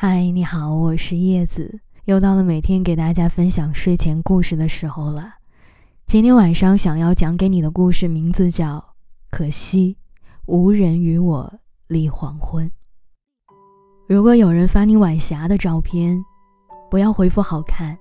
[0.00, 5.28] 嗨，你好，我是叶子，又到了每天给大家分享睡前故事的时候了。
[6.06, 8.76] 今天晚上想要讲给你的故事名字叫
[9.28, 9.96] 《可惜
[10.46, 11.52] 无人与我
[11.88, 12.64] 立黄昏》。
[14.08, 16.16] 如果有人发你晚霞的照片，
[16.88, 17.98] 不要回复好看，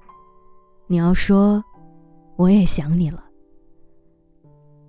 [0.85, 1.63] 你要说
[2.35, 3.25] 我也想你了。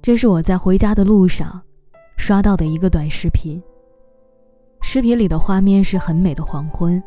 [0.03, 1.63] 这是我在回家的路上
[2.19, 3.63] 刷到的一个短视频。
[4.91, 7.03] 视频里的画面是很美的黄昏，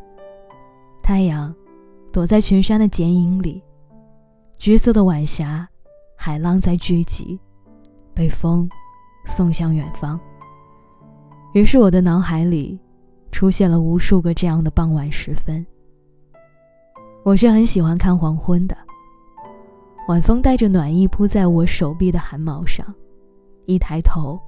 [1.02, 1.52] 太阳
[2.14, 3.60] 躲在群山的剪影里，
[4.56, 5.68] 橘色的晚霞，
[6.16, 7.40] 海浪在聚集，
[8.14, 8.70] 被风
[9.26, 10.20] 送向远方。
[11.56, 12.80] 于是我的脑海里
[13.32, 15.66] 出现了无数个这样的傍晚时分。
[17.24, 18.78] 我是很喜欢看黄昏的，
[20.08, 22.86] 晚风带着暖意扑在我手臂的汗毛上，
[23.66, 24.40] 一抬头，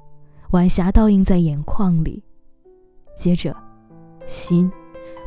[0.52, 2.24] 晚霞倒映在眼眶里。
[3.16, 3.56] 接着，
[4.26, 4.72] 心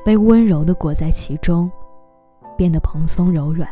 [0.05, 1.71] 被温柔的裹在其中，
[2.57, 3.69] 变得蓬松柔软。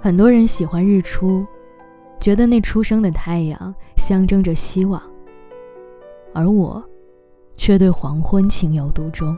[0.00, 1.46] 很多人喜欢日出，
[2.18, 5.02] 觉得那初升的太阳象征着希望，
[6.32, 6.82] 而我
[7.54, 9.36] 却对黄昏情有独钟。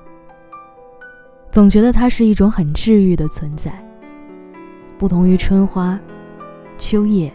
[1.50, 3.72] 总觉得它是一种很治愈的存在，
[4.98, 5.98] 不同于春花、
[6.78, 7.32] 秋叶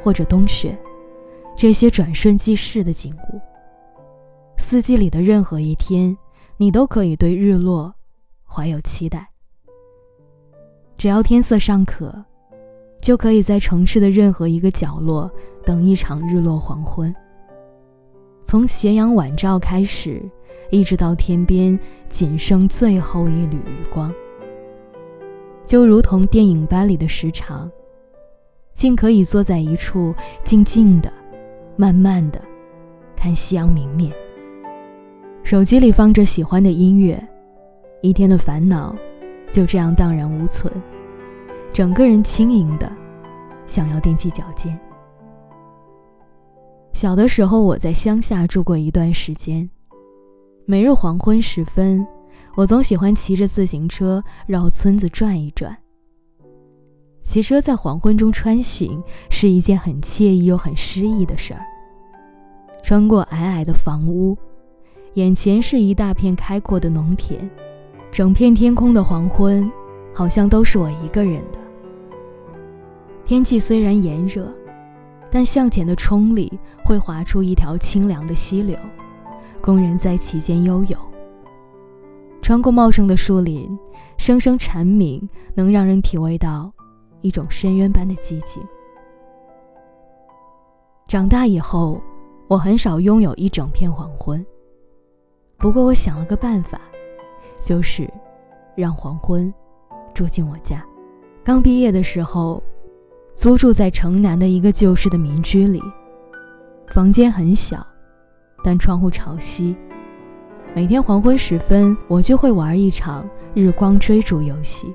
[0.00, 0.78] 或者冬雪。
[1.56, 3.40] 这些转瞬即逝的景物，
[4.58, 6.14] 四季里的任何一天，
[6.58, 7.94] 你都可以对日落
[8.44, 9.26] 怀有期待。
[10.98, 12.24] 只要天色尚可，
[13.00, 15.30] 就可以在城市的任何一个角落
[15.64, 17.14] 等一场日落黄昏。
[18.44, 20.22] 从斜阳晚照开始，
[20.70, 24.14] 一直到天边仅剩最后一缕余光，
[25.64, 27.70] 就如同电影班里的时长，
[28.74, 31.10] 竟可以坐在一处静静的。
[31.76, 32.40] 慢慢的，
[33.14, 34.10] 看夕阳明灭。
[35.42, 37.22] 手机里放着喜欢的音乐，
[38.02, 38.96] 一天的烦恼
[39.50, 40.72] 就这样荡然无存，
[41.72, 42.90] 整个人轻盈的，
[43.66, 44.76] 想要踮起脚尖。
[46.92, 49.68] 小的时候，我在乡下住过一段时间，
[50.64, 52.04] 每日黄昏时分，
[52.56, 55.76] 我总喜欢骑着自行车绕村子转一转。
[57.26, 61.60] 骑车在黄昏中穿行是一件很惬意又很诗意的事儿。
[62.84, 64.38] 穿过矮矮的房屋，
[65.14, 67.50] 眼前是一大片开阔的农田，
[68.12, 69.68] 整片天空的黄昏，
[70.14, 71.58] 好像都是我一个人的。
[73.24, 74.48] 天气虽然炎热，
[75.28, 78.78] 但向前的冲里会划出一条清凉的溪流，
[79.60, 80.96] 工人在其间悠游。
[82.40, 83.76] 穿过茂盛的树林，
[84.16, 86.72] 声声蝉鸣能让人体味到。
[87.26, 88.62] 一种深渊般的寂静。
[91.08, 92.00] 长大以后，
[92.46, 94.44] 我很少拥有一整片黄昏。
[95.56, 96.80] 不过，我想了个办法，
[97.60, 98.08] 就是
[98.76, 99.52] 让黄昏
[100.14, 100.84] 住进我家。
[101.42, 102.62] 刚毕业的时候，
[103.34, 105.82] 租住在城南的一个旧式的民居里，
[106.88, 107.84] 房间很小，
[108.62, 109.76] 但窗户朝西。
[110.74, 114.94] 每天黄昏时分，我就会玩一场日光追逐游戏。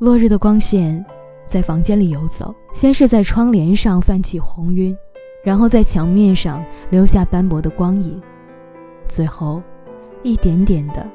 [0.00, 1.04] 落日的光线
[1.44, 4.96] 在房间里游走，先是在窗帘上泛起红晕，
[5.44, 8.18] 然后在墙面上留下斑驳的光影，
[9.06, 9.62] 最后
[10.22, 11.06] 一点点的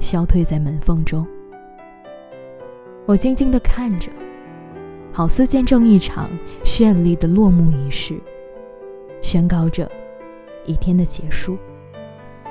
[0.00, 1.26] 消退在门缝中。
[3.06, 4.10] 我静静地看着，
[5.14, 6.28] 好似见证一场
[6.62, 8.20] 绚丽的落幕仪式，
[9.22, 9.90] 宣告着
[10.66, 11.56] 一天的结束。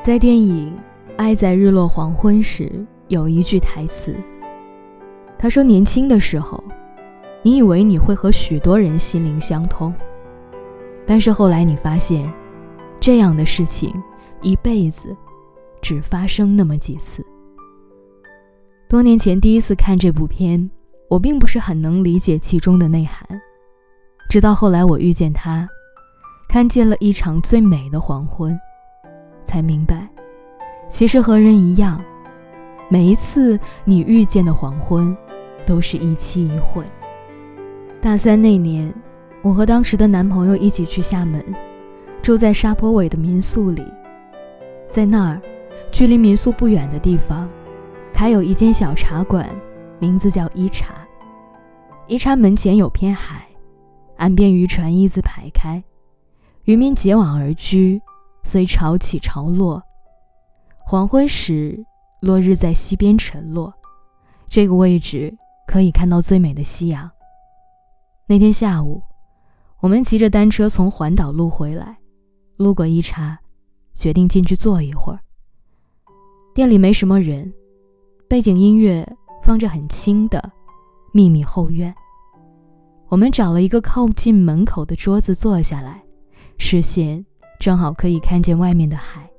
[0.02, 0.74] 在电影
[1.16, 2.64] 《爱在日落黄昏时》
[3.08, 4.16] 有一句台词。
[5.38, 6.64] 他说：“年轻的时候，
[7.44, 9.94] 你以为你会和许多人心灵相通，
[11.06, 12.32] 但是后来你发现，
[13.00, 13.94] 这样的事情
[14.42, 15.16] 一辈子
[15.82, 17.24] 只发生那么几次。”
[18.90, 20.70] 多年前第一次看这部片，
[21.10, 23.28] 我并不是很能理解其中的内涵，
[24.30, 25.68] 直到后来我遇见他，
[26.48, 28.58] 看见了一场最美的黄昏，
[29.44, 30.08] 才明白，
[30.88, 32.02] 其实和人一样，
[32.90, 35.16] 每一次你遇见的黄昏。
[35.66, 36.84] 都是一期一会。
[38.02, 38.94] 大三那年，
[39.42, 41.44] 我和当时的男朋友一起去厦门，
[42.22, 43.84] 住在沙坡尾的民宿里。
[44.88, 45.42] 在那儿，
[45.92, 47.50] 距离民宿不远的地方，
[48.14, 49.50] 开有一间小茶馆，
[50.00, 50.94] 名字叫一茶。
[52.08, 53.48] 一茶门前有片海，
[54.18, 55.84] 岸边渔船一字排开，
[56.66, 58.00] 渔民结网而居，
[58.44, 59.82] 随潮起潮落。
[60.86, 61.84] 黄昏时，
[62.22, 63.74] 落日在西边沉落，
[64.48, 65.36] 这个位置。
[65.68, 67.10] 可以看到最美的夕阳。
[68.28, 69.02] 那天下午，
[69.82, 71.98] 我们骑着单车从环岛路回来，
[72.58, 73.40] 路过一茶，
[73.94, 75.20] 决定进去坐一会儿。
[76.54, 77.54] 店里没什么人，
[78.28, 79.08] 背景音乐
[79.44, 80.40] 放着很轻的
[81.14, 81.94] 《秘密后院》。
[83.10, 86.04] 我们找了一个靠近门口的桌子坐下来，
[86.58, 87.24] 视线
[87.60, 89.30] 正好可以看见外面的海。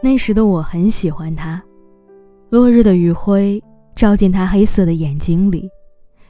[0.00, 1.62] 那时的我很喜欢他，
[2.52, 3.58] 落日的余晖
[3.96, 5.70] 照进他黑色的眼睛里，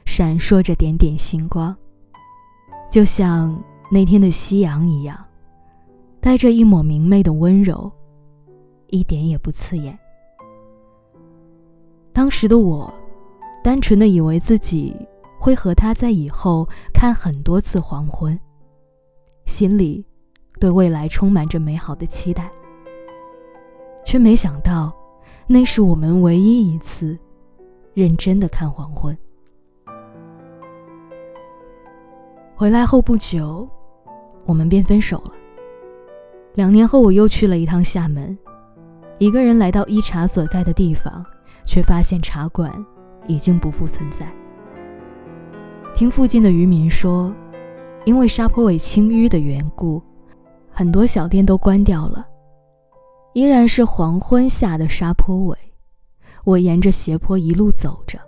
[0.05, 1.75] 闪烁着点点星光，
[2.89, 3.61] 就像
[3.91, 5.21] 那天的夕阳一样，
[6.21, 7.91] 带着一抹明媚的温柔，
[8.87, 9.99] 一点也不刺眼。
[12.13, 12.91] 当时的我。
[13.61, 14.93] 单纯的以为自己
[15.39, 18.37] 会和他在以后看很多次黄昏，
[19.45, 20.05] 心里
[20.59, 22.51] 对未来充满着美好的期待，
[24.05, 24.93] 却没想到
[25.47, 27.17] 那是我们唯一一次
[27.93, 29.17] 认真的看黄昏。
[32.55, 33.67] 回来后不久，
[34.45, 35.33] 我们便分手了。
[36.55, 38.37] 两年后，我又去了一趟厦门，
[39.17, 41.25] 一个人来到一茶所在的地方，
[41.65, 42.71] 却发现茶馆。
[43.25, 44.29] 已经不复存在。
[45.95, 47.33] 听附近的渔民说，
[48.03, 50.03] 因为沙坡尾清淤的缘故，
[50.69, 52.27] 很多小店都关掉了。
[53.33, 55.57] 依然是黄昏下的沙坡尾，
[56.43, 58.19] 我沿着斜坡一路走着。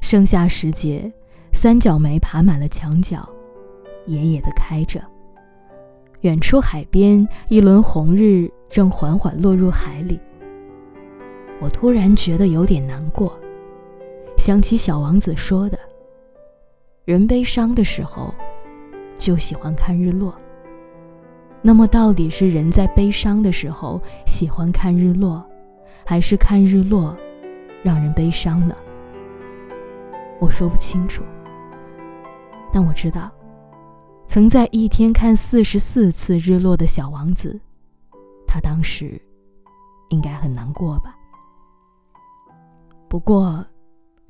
[0.00, 1.12] 盛夏时节，
[1.52, 3.28] 三角梅爬满了墙角，
[4.06, 5.00] 野野的开着。
[6.22, 10.18] 远处海边，一轮红日正缓缓落入海里。
[11.60, 13.38] 我突然觉得有点难过。
[14.36, 15.78] 想起小王子说的
[17.06, 18.34] ：“人悲伤的时候，
[19.16, 20.36] 就喜欢看日落。”
[21.66, 25.44] 那么，到底是人在悲伤的时候喜欢看日落，
[26.04, 27.16] 还是看日落
[27.82, 28.76] 让人悲伤呢？
[30.38, 31.24] 我说不清楚。
[32.72, 33.32] 但我知道，
[34.28, 37.58] 曾在一天看四十四次日落的小王子，
[38.46, 39.20] 他当时
[40.10, 41.16] 应该很难过吧。
[43.08, 43.66] 不过。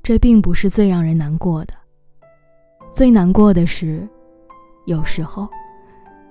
[0.01, 1.73] 这并不是最让人难过的，
[2.93, 4.07] 最难过的是，
[4.85, 5.49] 有时候，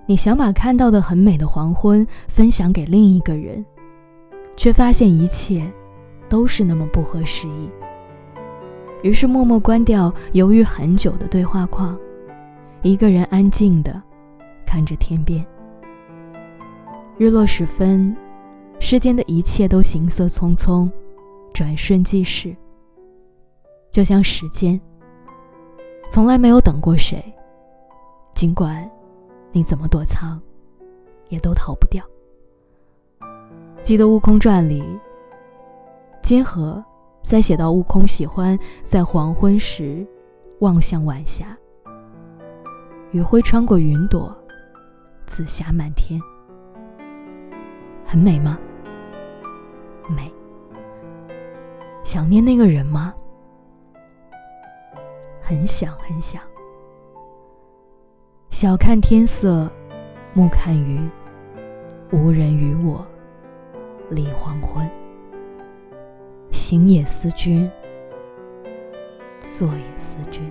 [0.06, 3.64] 你想把看到的很美的黄昏分享给另一个人，
[4.56, 5.69] 却发现一切
[6.29, 7.69] 都是那么不合时宜。
[9.03, 11.99] 于是默默关掉犹豫很久的对话框，
[12.82, 14.00] 一个人安静的
[14.64, 15.44] 看着天边。
[17.19, 18.17] 日落时分，
[18.79, 20.88] 世间的一切都行色匆匆，
[21.53, 22.55] 转瞬即逝。
[23.91, 24.81] 就像时间，
[26.11, 27.23] 从来没有等过谁，
[28.35, 28.88] 尽管
[29.56, 30.38] 你怎么躲藏，
[31.31, 32.05] 也都逃不掉。
[33.81, 34.85] 记得《悟空传》里，
[36.20, 36.85] 金河
[37.23, 40.06] 在写到悟空喜欢在黄昏时
[40.61, 41.56] 望向晚霞，
[43.12, 44.31] 余晖穿过云朵，
[45.25, 46.20] 紫霞满天，
[48.05, 48.58] 很美吗？
[50.06, 50.31] 美。
[52.05, 53.14] 想念那个人吗？
[55.41, 56.43] 很想很想，
[58.58, 59.70] 晓看天色，
[60.32, 61.11] 暮看云，
[62.11, 63.06] 无人与我
[64.08, 64.91] 立黄昏。
[66.50, 67.70] 行也思君，
[69.43, 70.50] 坐也思君。